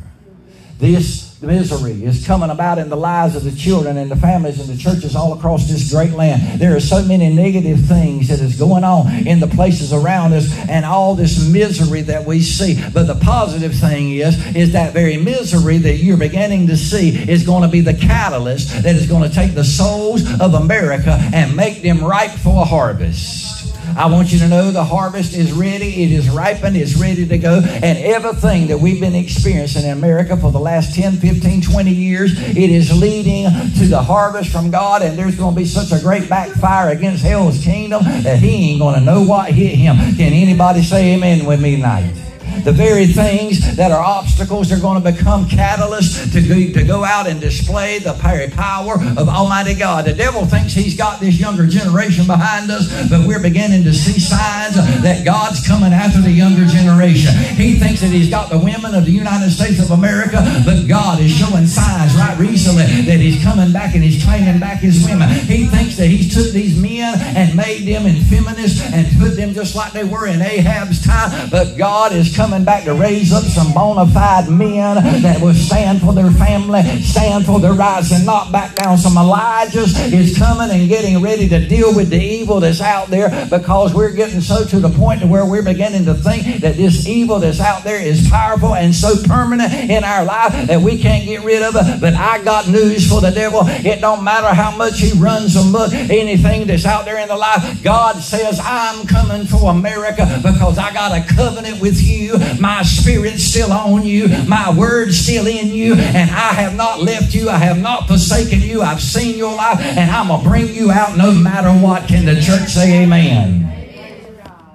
[0.78, 4.68] This misery is coming about in the lives of the children and the families and
[4.68, 6.60] the churches all across this great land.
[6.60, 10.52] There are so many negative things that is going on in the places around us
[10.68, 12.80] and all this misery that we see.
[12.92, 17.44] But the positive thing is, is that very misery that you're beginning to see is
[17.44, 21.56] going to be the catalyst that is going to take the souls of America and
[21.56, 23.67] make them ripe for a harvest.
[23.96, 27.38] I want you to know the harvest is ready, it is ripened, it's ready to
[27.38, 27.60] go.
[27.64, 32.38] And everything that we've been experiencing in America for the last 10, 15, 20 years,
[32.38, 33.44] it is leading
[33.78, 35.02] to the harvest from God.
[35.02, 38.80] And there's going to be such a great backfire against hell's kingdom that he ain't
[38.80, 39.96] going to know what hit him.
[40.16, 42.27] Can anybody say amen with me tonight?
[42.64, 47.04] The very things that are obstacles are going to become catalysts to go, to go
[47.04, 50.04] out and display the power of Almighty God.
[50.04, 54.18] The devil thinks he's got this younger generation behind us, but we're beginning to see
[54.18, 57.34] signs that God's coming after the younger generation.
[57.56, 61.20] He thinks that he's got the women of the United States of America, but God
[61.20, 65.28] is showing signs right recently that he's coming back and he's claiming back his women.
[65.28, 69.54] He thinks that he's took these men and made them in feminists and put them
[69.54, 73.30] just like they were in Ahab's time, but God is coming coming back to raise
[73.30, 78.10] up some bona fide men that will stand for their family, stand for their rights,
[78.10, 78.96] and not back down.
[78.96, 83.28] Some Elijahs is coming and getting ready to deal with the evil that's out there
[83.50, 87.06] because we're getting so to the point to where we're beginning to think that this
[87.06, 91.26] evil that's out there is powerful and so permanent in our life that we can't
[91.26, 92.00] get rid of it.
[92.00, 93.60] But I got news for the devil.
[93.64, 97.82] It don't matter how much he runs amok anything that's out there in the life.
[97.82, 103.44] God says, I'm coming for America because I got a covenant with you my spirit's
[103.44, 104.28] still on you.
[104.46, 105.94] My word's still in you.
[105.94, 107.48] And I have not left you.
[107.48, 108.82] I have not forsaken you.
[108.82, 109.80] I've seen your life.
[109.80, 112.08] And I'm going to bring you out no matter what.
[112.08, 113.74] Can the church say amen?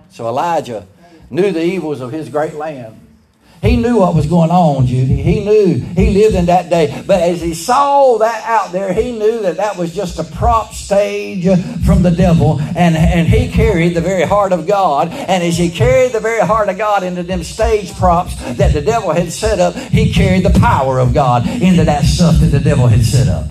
[0.10, 0.86] So Elijah
[1.30, 3.00] knew the evils of his great land.
[3.64, 5.22] He knew what was going on, Judy.
[5.22, 5.76] He knew.
[5.76, 7.02] He lived in that day.
[7.08, 10.74] But as he saw that out there, he knew that that was just a prop
[10.74, 11.46] stage
[11.86, 12.60] from the devil.
[12.60, 15.14] And, and he carried the very heart of God.
[15.14, 18.82] And as he carried the very heart of God into them stage props that the
[18.82, 22.60] devil had set up, he carried the power of God into that stuff that the
[22.60, 23.46] devil had set up.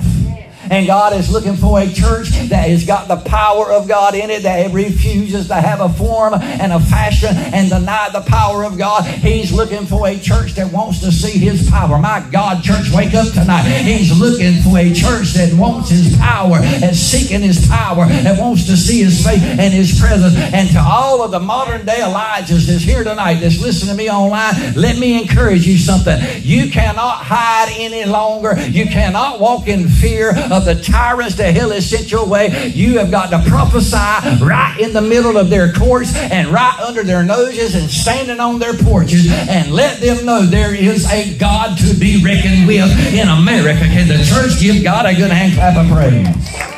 [0.71, 4.31] And God is looking for a church that has got the power of God in
[4.31, 8.79] it, that refuses to have a form and a fashion and deny the power of
[8.79, 9.05] God.
[9.05, 11.99] He's looking for a church that wants to see His power.
[11.99, 13.63] My God, church, wake up tonight.
[13.63, 18.67] He's looking for a church that wants His power, and seeking His power, and wants
[18.67, 20.35] to see His faith and His presence.
[20.37, 24.11] And to all of the modern day Elijahs that's here tonight, that's listening to me
[24.11, 26.19] online, let me encourage you something.
[26.41, 28.59] You cannot hide any longer.
[28.69, 32.99] You cannot walk in fear of the tyrants that hell has sent your way, you
[32.99, 37.23] have got to prophesy right in the middle of their courts and right under their
[37.23, 41.95] noses and standing on their porches and let them know there is a God to
[41.95, 43.81] be reckoned with in America.
[43.81, 46.73] Can the church give God a good hand clap of praise?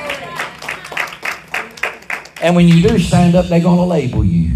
[2.40, 4.54] And when you do stand up, they're going to label you.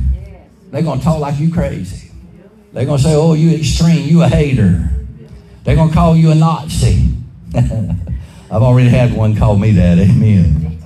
[0.70, 2.10] They're going to talk like you crazy.
[2.72, 4.90] They're going to say, oh, you extreme, you a hater.
[5.64, 7.14] They're going to call you a Nazi.
[8.50, 9.98] I've already had one call me that.
[9.98, 10.82] Amen.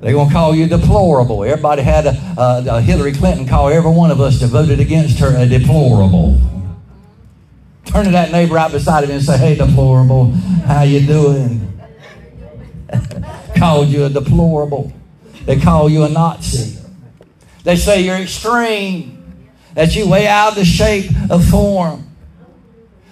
[0.00, 1.44] They're going to call you deplorable.
[1.44, 5.18] Everybody had a, a, a, Hillary Clinton call every one of us that voted against
[5.18, 6.38] her a deplorable.
[7.86, 10.30] Turn to that neighbor right beside him and say, "Hey, deplorable,
[10.66, 11.72] how you doing?"
[13.56, 14.92] Called you a deplorable.
[15.46, 16.78] They call you a Nazi.
[17.62, 19.12] They say you're extreme.
[19.74, 22.13] That you way out of the shape of form.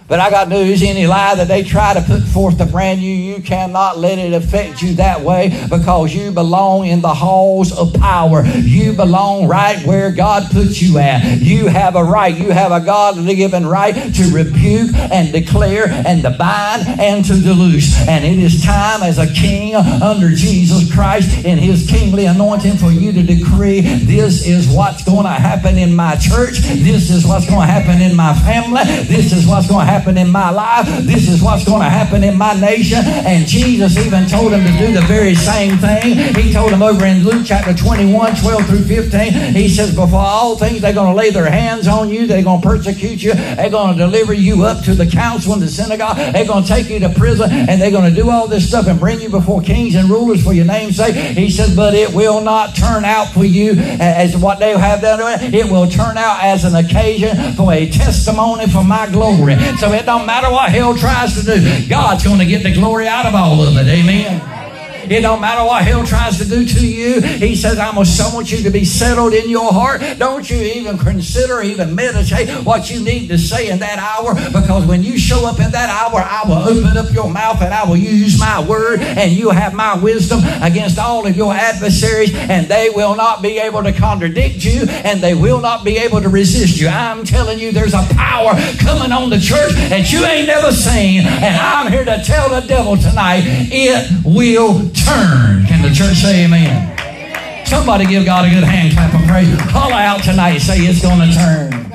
[0.09, 3.15] But I got news any lie that they try to put forth to brand you,
[3.15, 7.95] you cannot let it affect you that way because you belong in the halls of
[7.95, 8.45] power.
[8.45, 11.38] You belong right where God puts you at.
[11.41, 16.23] You have a right, you have a God given right to rebuke and declare and
[16.23, 17.97] to bind and to loose.
[18.09, 22.91] And it is time as a king under Jesus Christ in his kingly anointing for
[22.91, 26.59] you to decree this is what's going to happen in my church.
[26.59, 28.83] This is what's going to happen in my family.
[29.05, 30.87] This is what's going to happen happen in my life.
[31.05, 33.00] This is what's going to happen in my nation.
[33.05, 36.35] And Jesus even told him to do the very same thing.
[36.35, 40.57] He told him over in Luke chapter 21, 12 through 15, he says, Before all
[40.57, 42.26] things, they're going to lay their hands on you.
[42.26, 43.35] They're going to persecute you.
[43.35, 46.16] They're going to deliver you up to the council and the synagogue.
[46.16, 47.50] They're going to take you to prison.
[47.52, 50.42] And they're going to do all this stuff and bring you before kings and rulers
[50.42, 51.14] for your name's sake.
[51.14, 55.20] He says, But it will not turn out for you as what they have done.
[55.52, 59.57] It will turn out as an occasion for a testimony for my glory.
[59.83, 61.88] So it don't matter what hell tries to do.
[61.88, 63.88] God's going to get the glory out of all of it.
[63.88, 64.62] Amen.
[65.11, 67.21] It don't matter what hell tries to do to you.
[67.21, 68.12] He says, "I'm going to
[68.43, 70.03] want you to be settled in your heart.
[70.19, 74.87] Don't you even consider, even meditate what you need to say in that hour because
[74.87, 77.85] when you show up in that hour, I will open up your mouth and I
[77.85, 82.67] will use my word and you have my wisdom against all of your adversaries and
[82.67, 86.29] they will not be able to contradict you and they will not be able to
[86.29, 86.88] resist you.
[86.88, 91.23] I'm telling you, there's a power coming on the church that you ain't never seen.
[91.27, 95.66] And I'm here to tell the devil tonight, it will turn.
[95.66, 97.66] Can the church say amen?
[97.66, 99.48] Somebody give God a good hand clap of praise.
[99.70, 100.59] Holler out tonight.
[100.59, 101.88] Say it's going to turn.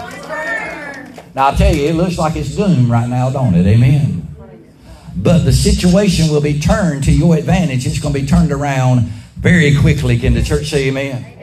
[1.35, 3.67] Now, I'll tell you, it looks like it's doomed right now, don't it?
[3.67, 4.27] Amen.
[5.15, 7.85] But the situation will be turned to your advantage.
[7.85, 9.01] It's going to be turned around
[9.35, 10.17] very quickly.
[10.17, 11.33] Can the church say amen?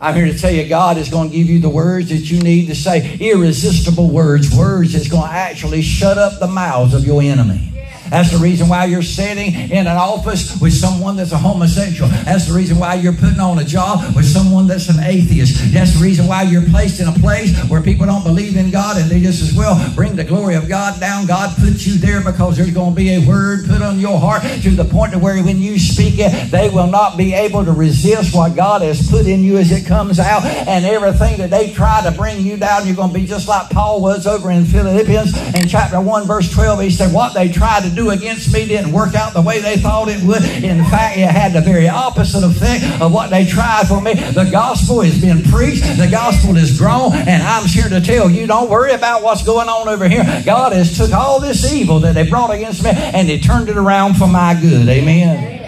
[0.00, 2.40] I'm here to tell you, God is going to give you the words that you
[2.40, 3.18] need to say.
[3.18, 7.77] Irresistible words, words that's going to actually shut up the mouths of your enemy.
[8.10, 12.10] That's the reason why you're sitting in an office with someone that's a homosexual.
[12.10, 15.72] That's the reason why you're putting on a job with someone that's an atheist.
[15.72, 18.96] That's the reason why you're placed in a place where people don't believe in God
[18.96, 21.26] and they just as well bring the glory of God down.
[21.26, 24.42] God puts you there because there's going to be a word put on your heart
[24.42, 27.72] to the point to where when you speak it, they will not be able to
[27.72, 30.44] resist what God has put in you as it comes out.
[30.44, 33.70] And everything that they try to bring you down, you're going to be just like
[33.70, 36.80] Paul was over in Philippians in chapter 1, verse 12.
[36.80, 39.76] He said, What they tried to do against me didn't work out the way they
[39.76, 40.44] thought it would.
[40.44, 44.14] In fact, it had the very opposite effect of what they tried for me.
[44.14, 48.46] The gospel has been preached, the gospel is grown, and I'm here to tell you
[48.46, 50.24] don't worry about what's going on over here.
[50.46, 53.76] God has took all this evil that they brought against me and they turned it
[53.76, 54.88] around for my good.
[54.88, 55.58] Amen.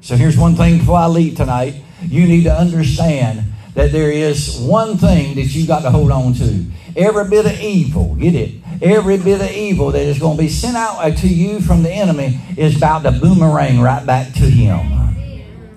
[0.00, 1.74] So here's one thing before I leave tonight.
[2.02, 3.42] You need to understand
[3.74, 6.64] that there is one thing that you got to hold on to.
[6.96, 8.54] Every bit of evil, get it?
[8.82, 11.90] Every bit of evil that is going to be sent out to you from the
[11.90, 14.80] enemy is about to boomerang right back to him.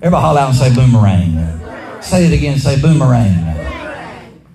[0.02, 2.02] Everybody holler out and say boomerang.
[2.02, 3.69] Say it again, say boomerang.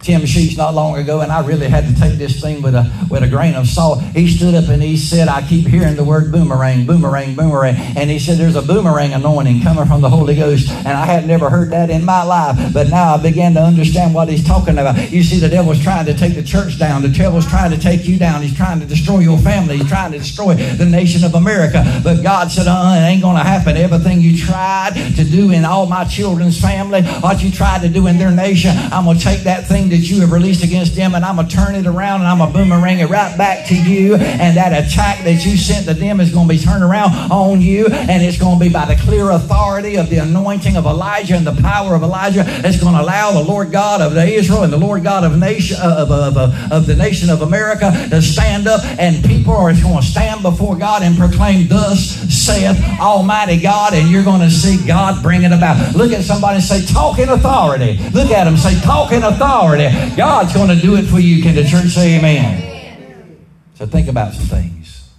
[0.06, 2.86] Tim Sheets not long ago, and I really had to take this thing with a
[3.10, 4.04] with a grain of salt.
[4.14, 8.08] He stood up and he said, "I keep hearing the word boomerang, boomerang, boomerang," and
[8.12, 11.50] he said, "There's a boomerang anointing coming from the Holy Ghost," and I had never
[11.50, 15.12] heard that in my life, but now I began to understand what he's talking about.
[15.12, 17.02] You see, the devil's trying to take the church down.
[17.02, 18.44] The devil's trying to take you down.
[18.44, 19.78] He's trying to destroy your family.
[19.78, 21.84] He's trying to destroy the nation of America.
[22.04, 23.76] But God said, "Uh, it ain't to happen.
[23.76, 28.06] Everything you tried to do in all my children's family, what you tried to do
[28.06, 31.24] in their nation, I'm to take that thing." That you have released against them, and
[31.24, 33.76] I'm going to turn it around and I'm going to boomerang it right back to
[33.76, 34.16] you.
[34.16, 37.62] And that attack that you sent to them is going to be turned around on
[37.62, 41.36] you, and it's going to be by the clear authority of the anointing of Elijah
[41.36, 42.44] and the power of Elijah.
[42.44, 45.78] that's going to allow the Lord God of Israel and the Lord God of nation
[45.82, 49.72] uh, of, of, of, of the nation of America to stand up, and people are
[49.74, 54.52] going to stand before God and proclaim, "Thus saith Almighty God," and you're going to
[54.52, 55.96] see God bring it about.
[55.96, 59.85] Look at somebody and say, "Talk in authority." Look at them, say, "Talk in authority."
[60.16, 61.42] God's going to do it for you.
[61.44, 63.38] Can the church say amen?
[63.76, 65.10] So think about some things.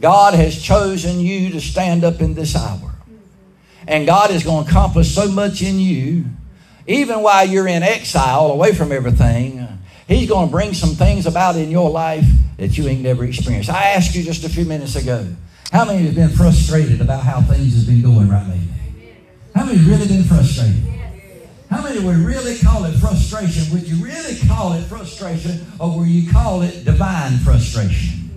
[0.00, 2.92] God has chosen you to stand up in this hour.
[3.86, 6.26] And God is going to accomplish so much in you,
[6.86, 9.66] even while you're in exile, away from everything.
[10.06, 12.26] He's going to bring some things about in your life
[12.58, 13.70] that you ain't never experienced.
[13.70, 15.26] I asked you just a few minutes ago,
[15.72, 19.16] how many have been frustrated about how things have been going right lately?
[19.54, 20.97] How many really been frustrated?
[21.70, 23.72] How many would really call it frustration?
[23.72, 28.30] Would you really call it frustration or would you call it divine frustration?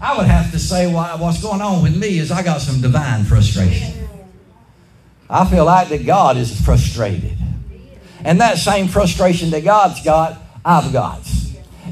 [0.00, 3.24] I would have to say what's going on with me is I got some divine
[3.24, 4.06] frustration.
[5.30, 7.38] I feel like that God is frustrated.
[8.22, 11.22] And that same frustration that God's got, I've got.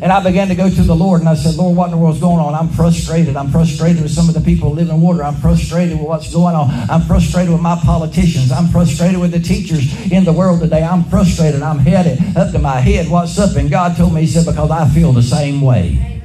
[0.01, 1.99] And I began to go to the Lord and I said, Lord, what in the
[1.99, 2.55] world's going on?
[2.55, 3.37] I'm frustrated.
[3.37, 5.23] I'm frustrated with some of the people who live in water.
[5.23, 6.71] I'm frustrated with what's going on.
[6.91, 8.51] I'm frustrated with my politicians.
[8.51, 10.83] I'm frustrated with the teachers in the world today.
[10.83, 11.63] I'm frustrated.
[11.63, 13.09] I'm headed up to my head.
[13.09, 13.57] What's up?
[13.57, 16.22] And God told me, He said, because I feel the same way.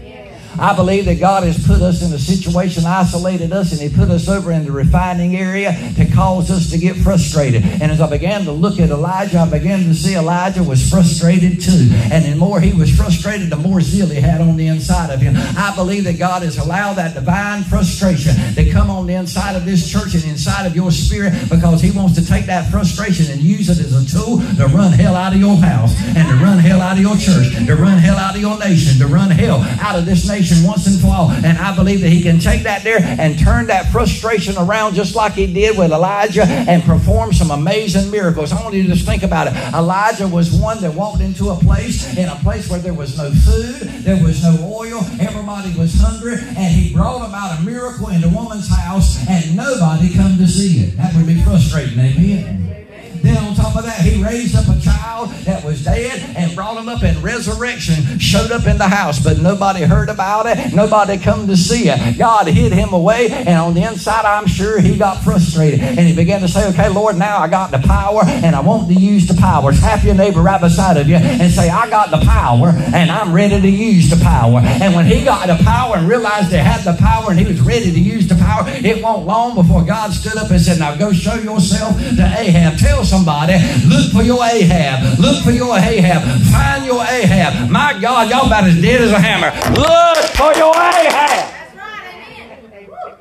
[0.60, 4.10] I believe that God has put us in a situation, isolated us, and He put
[4.10, 7.64] us over in the refining area to cause us to get frustrated.
[7.64, 11.62] And as I began to look at Elijah, I began to see Elijah was frustrated
[11.62, 11.90] too.
[12.12, 15.22] And the more he was frustrated, the more zeal he had on the inside of
[15.22, 15.36] him.
[15.58, 19.66] I believe that God has allowed that divine frustration to come on the inside of
[19.66, 23.42] this church and inside of your spirit because He wants to take that frustration and
[23.42, 26.58] use it as a tool to run hell out of your house and to run
[26.58, 29.62] hell out of your church, to run hell out of your nation, to run hell
[29.82, 31.32] out of this nation frustration once and for all.
[31.32, 35.16] And I believe that he can take that there and turn that frustration around just
[35.16, 38.52] like he did with Elijah and perform some amazing miracles.
[38.52, 39.54] I want you to just think about it.
[39.74, 43.32] Elijah was one that walked into a place, in a place where there was no
[43.32, 48.22] food, there was no oil, everybody was hungry, and he brought about a miracle in
[48.22, 50.98] the woman's house, and nobody come to see it.
[50.98, 52.87] That would be frustrating, amen.
[53.22, 56.78] Then on top of that, he raised up a child that was dead and brought
[56.78, 60.74] him up in resurrection, showed up in the house, but nobody heard about it.
[60.74, 62.18] Nobody come to see it.
[62.18, 65.80] God hid him away, and on the inside, I'm sure he got frustrated.
[65.80, 68.88] And he began to say, Okay, Lord, now I got the power, and I want
[68.90, 69.72] to use the power.
[69.72, 73.34] Tap your neighbor right beside of you and say, I got the power, and I'm
[73.34, 74.60] ready to use the power.
[74.64, 77.62] And when he got the power and realized he had the power and he was
[77.62, 80.96] ready to use the power, it won't long before God stood up and said, Now
[80.96, 82.78] go show yourself to Ahab.
[82.78, 85.20] Tell look for your Ahab.
[85.20, 86.24] Look for your Ahab.
[86.52, 87.70] Find your Ahab.
[87.70, 89.52] My God, y'all about as dead as a hammer.
[89.72, 91.54] Look for your Ahab.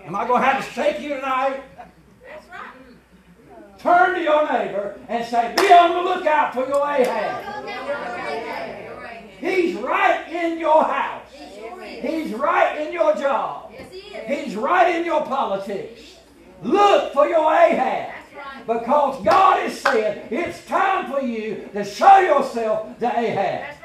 [0.06, 1.62] Am I going to have to shake you tonight?
[1.76, 3.78] That's right.
[3.78, 7.64] Turn to your neighbor and say, Be on the lookout for your Ahab.
[9.38, 11.28] He's right in your house.
[11.32, 13.72] He's right in your job.
[14.26, 16.16] He's right in your politics.
[16.62, 18.14] Look for your Ahab.
[18.66, 23.76] Because God is saying it's time for you to show yourself to Ahab.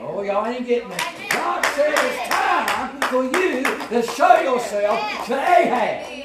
[0.00, 1.30] Oh, y'all ain't getting it.
[1.30, 6.06] God said it's time for you to show yourself to Ahab.
[6.06, 6.18] Oh,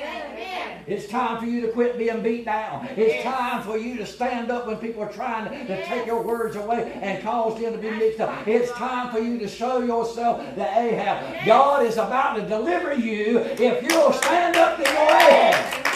[0.85, 2.89] it's time for you to quit being beat down.
[2.97, 6.57] It's time for you to stand up when people are trying to take your words
[6.57, 8.45] away and cause them to be mixed up.
[8.45, 11.45] It's time for you to show yourself to Ahab.
[11.45, 15.92] God is about to deliver you if you'll stand up to your Ahab.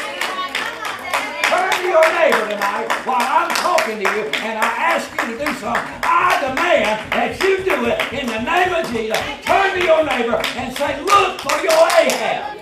[1.97, 5.81] Your neighbor tonight while I'm talking to you and I ask you to do something.
[6.05, 9.17] I demand that you do it in the name of Jesus.
[9.41, 12.56] Turn to your neighbor and say, Look for your Ahab.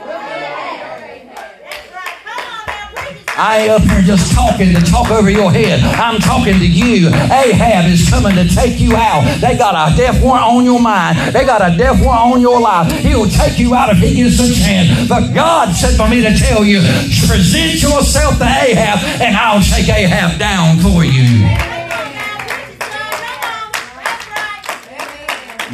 [3.37, 5.81] I ain't up here just talking to talk over your head.
[5.99, 7.09] I'm talking to you.
[7.09, 9.27] Ahab is coming to take you out.
[9.41, 11.35] They got a death warrant on your mind.
[11.35, 12.89] They got a death warrant on your life.
[12.93, 15.09] He'll take you out if he gets a chance.
[15.09, 16.79] But God said for me to tell you,
[17.27, 21.43] present yourself to Ahab, and I'll take Ahab down for you.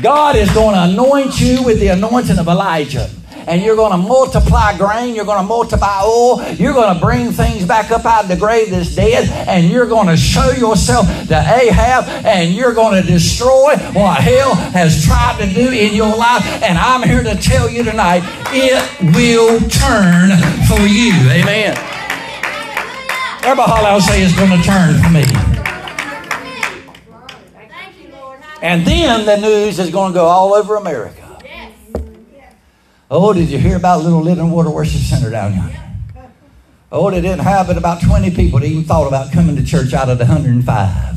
[0.02, 3.08] God is going to anoint you with the anointing of Elijah
[3.48, 7.32] and you're going to multiply grain, you're going to multiply oil, you're going to bring
[7.32, 11.08] things back up out of the grave that's dead, and you're going to show yourself
[11.28, 16.16] to Ahab, and you're going to destroy what hell has tried to do in your
[16.16, 16.46] life.
[16.64, 18.22] And I'm here to tell you tonight,
[18.52, 20.30] it will turn
[20.68, 21.14] for you.
[21.30, 21.78] Amen.
[23.44, 25.26] Everybody holler out say it's going to turn for me.
[28.62, 31.21] And then the news is going to go all over America.
[33.14, 35.78] Oh, did you hear about Little Living Water Worship Center down yonder?
[36.94, 39.94] Oh, they didn't have but about 20 people that even thought about coming to church
[39.94, 41.16] out of the 105.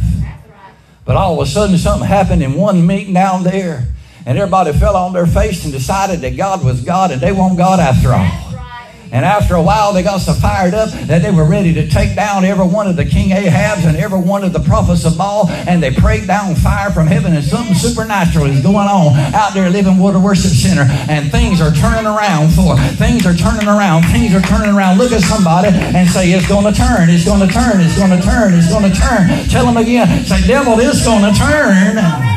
[1.05, 3.86] But all of a sudden, something happened in one meeting down there,
[4.26, 7.57] and everybody fell on their face and decided that God was God and they want
[7.57, 8.43] God after all.
[9.14, 12.16] And after a while, they got so fired up that they were ready to take
[12.16, 15.48] down every one of the King Ahabs and every one of the prophets of Baal.
[15.70, 19.70] And they prayed down fire from heaven, and something supernatural is going on out there,
[19.70, 20.86] Living Water Worship Center.
[21.08, 24.02] And things are turning around for things are turning around.
[24.10, 24.98] Things are turning around.
[24.98, 27.08] Look at somebody and say, It's going to turn.
[27.08, 27.80] It's going to turn.
[27.80, 28.52] It's going to turn.
[28.52, 29.30] It's going to turn.
[29.46, 30.24] Tell them again.
[30.24, 32.34] Say, Devil, it's going to turn.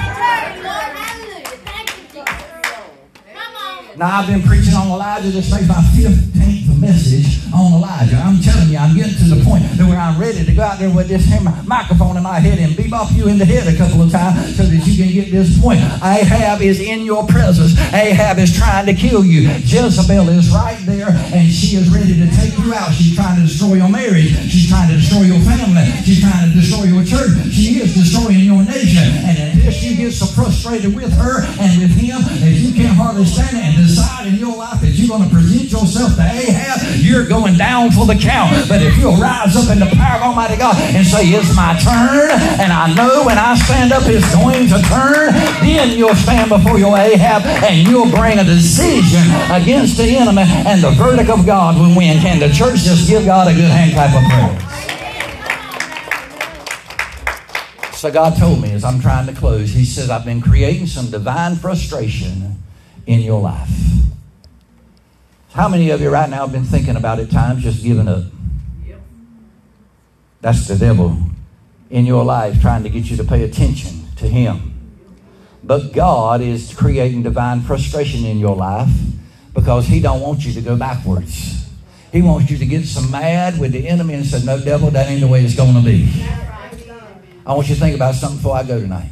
[3.97, 5.31] Now, I've been preaching on Elijah.
[5.31, 8.17] This makes my 15th message on Elijah.
[8.17, 10.93] I'm telling you, I'm getting to the point where I'm ready to go out there
[10.93, 11.25] with this
[11.65, 14.61] microphone in my head and bebop you in the head a couple of times so
[14.69, 15.81] that you can get this point.
[16.05, 17.73] Ahab is in your presence.
[17.91, 19.49] Ahab is trying to kill you.
[19.65, 22.93] Jezebel is right there and she is ready to take you out.
[22.93, 24.29] She's trying to destroy your marriage.
[24.45, 25.89] She's trying to destroy your family.
[26.05, 27.33] She's trying to destroy your church.
[27.49, 29.09] She is destroying your nation.
[29.25, 33.25] And unless you get so frustrated with her and with him that you can't hardly
[33.25, 37.25] stand it decide in your life that you're going to present yourself to Ahab, you're
[37.25, 38.51] going down for the count.
[38.67, 41.79] But if you'll rise up in the power of Almighty God and say, It's my
[41.79, 45.31] turn, and I know when I stand up it's going to turn,
[45.63, 50.83] then you'll stand before your Ahab and you'll bring a decision against the enemy, and
[50.83, 52.19] the verdict of God will win.
[52.19, 54.67] Can the church just give God a good hand clap of praise?
[57.97, 61.09] So God told me as I'm trying to close, He says, I've been creating some
[61.09, 62.57] divine frustration
[63.07, 63.69] in your life.
[65.53, 68.25] How many of you right now have been thinking about at times just giving up?
[70.41, 71.17] That's the devil
[71.89, 74.77] in your life trying to get you to pay attention to him.
[75.63, 78.89] But God is creating divine frustration in your life
[79.53, 81.67] because He don't want you to go backwards.
[82.11, 85.09] He wants you to get some mad with the enemy and say, No, devil, that
[85.09, 86.09] ain't the way it's going to be.
[87.45, 89.09] I want you to think about something before I go tonight.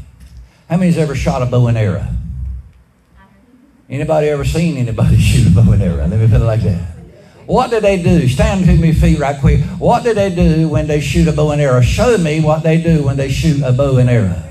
[0.70, 2.08] How many's ever shot a bow and arrow?
[3.90, 6.08] Anybody ever seen anybody shoot a bow and arrow?
[6.08, 6.96] Let me put it like that.
[7.46, 8.28] What do they do?
[8.28, 9.62] Stand to me feet right quick.
[9.78, 11.82] What do they do when they shoot a bow and arrow?
[11.82, 14.42] Show me what they do when they shoot a bow and arrow.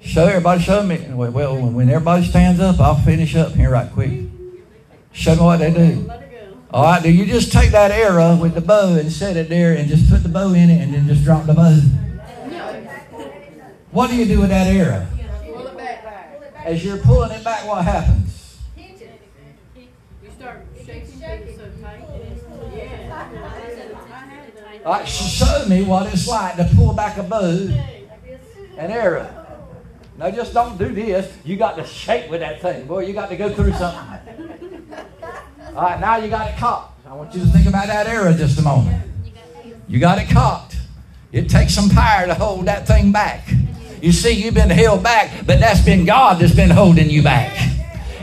[0.00, 0.98] Show everybody, show me.
[1.10, 4.22] Well, when everybody stands up, I'll finish up here right quick.
[5.12, 6.10] Show me what they do.
[6.72, 9.74] All right, do you just take that arrow with the bow and set it there
[9.74, 11.78] and just put the bow in it and then just drop the bow?
[13.92, 15.06] What do you do with that arrow?
[16.64, 18.58] As you're pulling it back, what happens?
[24.84, 27.68] All right, show me what it's like to pull back a bow
[28.78, 29.28] and arrow.
[30.16, 31.30] No, just don't do this.
[31.44, 32.86] You got to shake with that thing.
[32.86, 34.90] Boy, you got to go through something.
[35.68, 36.94] All right, now you got it caught.
[37.06, 39.04] I want you to think about that arrow just a moment.
[39.88, 40.76] You got it caught.
[41.32, 43.48] It takes some power to hold that thing back.
[44.00, 47.70] You see, you've been held back, but that's been God that's been holding you back.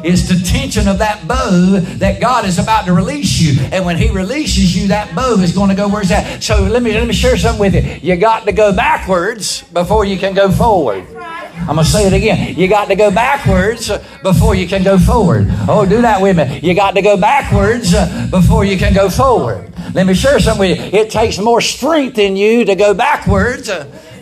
[0.04, 3.60] It's the tension of that bow that God is about to release you.
[3.72, 6.44] And when He releases you, that bow is going to go where's that?
[6.44, 7.82] So let me let me share something with you.
[8.02, 11.06] You got to go backwards before you can go forward.
[11.16, 12.56] I'm going to say it again.
[12.56, 15.48] You got to go backwards before you can go forward.
[15.68, 16.60] Oh, do that with me.
[16.62, 17.92] You got to go backwards
[18.30, 19.74] before you can go forward.
[19.94, 21.00] Let me share something with you.
[21.00, 23.70] It takes more strength in you to go backwards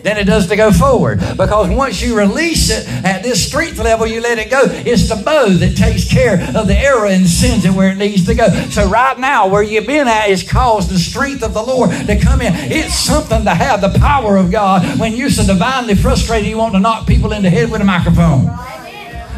[0.06, 1.18] than it does to go forward.
[1.36, 4.62] Because once you release it at this strength level, you let it go.
[4.64, 8.24] It's the bow that takes care of the arrow and sends it where it needs
[8.26, 8.48] to go.
[8.70, 12.20] So right now, where you've been at is caused the strength of the Lord to
[12.20, 12.52] come in.
[12.54, 16.74] It's something to have the power of God when you're so divinely frustrated you want
[16.74, 18.85] to knock people in the head with a microphone.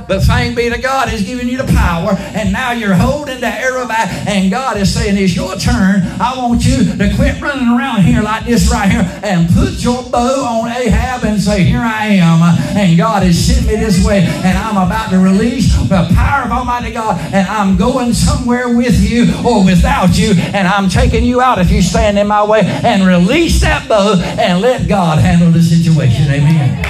[0.08, 3.46] But thank be to God, He's given you the power, and now you're holding the
[3.46, 6.00] arrow back, and God is saying, It's your turn.
[6.18, 10.02] I want you to quit running around here like this right here and put your
[10.04, 12.40] bow on Ahab and say, Here I am.
[12.74, 16.52] And God has sent me this way, and I'm about to release the power of
[16.52, 21.42] Almighty God, and I'm going somewhere with you or without you, and I'm taking you
[21.42, 25.50] out if you stand in my way, and release that bow and let God handle
[25.50, 26.30] the situation.
[26.30, 26.87] Amen.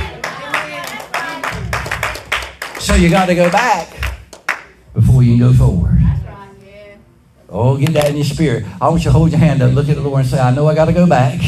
[2.98, 3.88] You got to go back
[4.92, 6.00] before you can go forward.
[7.48, 8.64] Oh, get that in your spirit.
[8.80, 10.50] I want you to hold your hand up, look at the Lord, and say, I
[10.50, 11.38] know I got to go back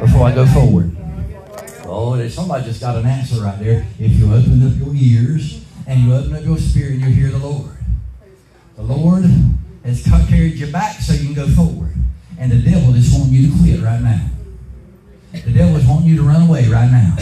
[0.00, 0.96] before I go forward.
[1.84, 3.86] Oh, somebody just got an answer right there.
[3.98, 7.30] If you open up your ears and you open up your spirit and you hear
[7.30, 7.76] the Lord.
[8.76, 9.24] The Lord
[9.84, 11.92] has carried you back so you can go forward.
[12.38, 14.20] And the devil just wants you to quit right now.
[15.32, 17.14] The devil is wanting you to run away right now.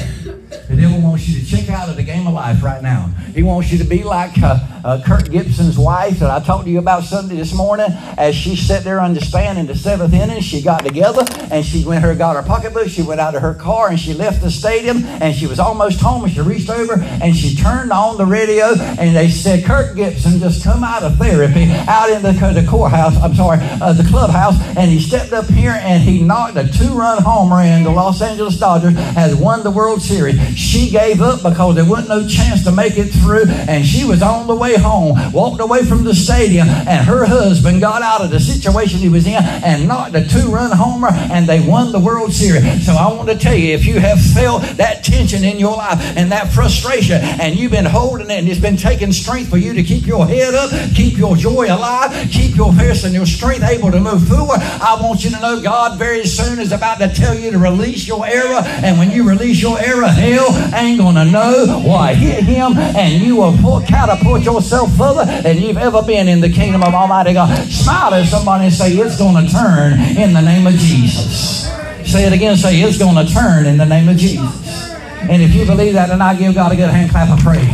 [0.68, 3.06] The devil wants you to check out of the game of life right now.
[3.34, 6.70] He wants you to be like uh, uh, Kirk Gibson's wife that I talked to
[6.70, 7.88] you about Sunday this morning.
[8.16, 11.66] As she sat there on the stand in the seventh inning, she got together and
[11.66, 12.86] she went her got her pocketbook.
[12.86, 16.00] She went out to her car and she left the stadium and she was almost
[16.00, 19.96] home and she reached over and she turned on the radio and they said Kirk
[19.96, 23.16] Gibson just come out of therapy out in the, the courthouse.
[23.20, 27.22] I'm sorry, uh, the clubhouse, and he stepped up here and he knocked a two-run
[27.24, 27.82] homer in.
[27.82, 30.38] The Los Angeles Dodgers has won the World Series.
[30.56, 34.22] She gave up because there wasn't no chance to make it through, and she was
[34.22, 38.30] on the way home, walked away from the stadium, and her husband got out of
[38.30, 42.32] the situation he was in and knocked a two-run homer, and they won the World
[42.32, 42.84] Series.
[42.84, 46.00] So I want to tell you, if you have felt that tension in your life
[46.16, 49.72] and that frustration, and you've been holding it, and it's been taking strength for you
[49.74, 53.64] to keep your head up, keep your joy alive, keep your face and your strength
[53.64, 57.08] able to move forward, I want you to know God very soon is about to
[57.08, 61.24] tell you to release your arrow, and when you release your arrow, hell ain't gonna
[61.24, 63.56] know why hit him, and you will
[63.86, 67.68] catapult yourself further than you've ever been in the kingdom of Almighty God.
[67.68, 71.66] Smile at somebody and say, It's gonna turn in the name of Jesus.
[72.10, 74.94] Say it again, say, It's gonna turn in the name of Jesus.
[75.20, 77.66] And if you believe that, then I give God a good hand clap of praise.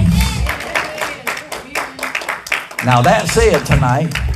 [2.84, 4.31] Now that said, tonight.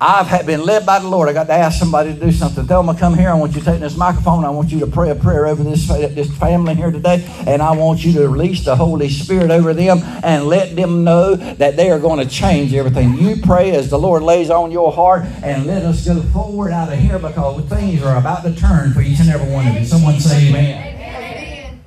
[0.00, 1.28] I've been led by the Lord.
[1.28, 2.66] I got to ask somebody to do something.
[2.66, 3.30] Tell them to come here.
[3.30, 4.44] I want you to take this microphone.
[4.44, 7.24] I want you to pray a prayer over this, this family here today.
[7.46, 11.36] And I want you to release the Holy Spirit over them and let them know
[11.36, 13.14] that they are going to change everything.
[13.14, 16.92] You pray as the Lord lays on your heart and let us go forward out
[16.92, 19.84] of here because things are about to turn for each and every one of you.
[19.84, 20.96] Someone say amen.
[20.96, 21.80] amen.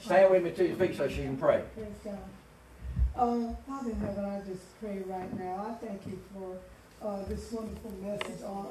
[0.00, 1.62] Stand with me to your feet so she can pray.
[3.18, 5.66] Uh, Father in heaven, I just pray right now.
[5.68, 6.56] I thank you for
[7.04, 8.66] uh, this wonderful message on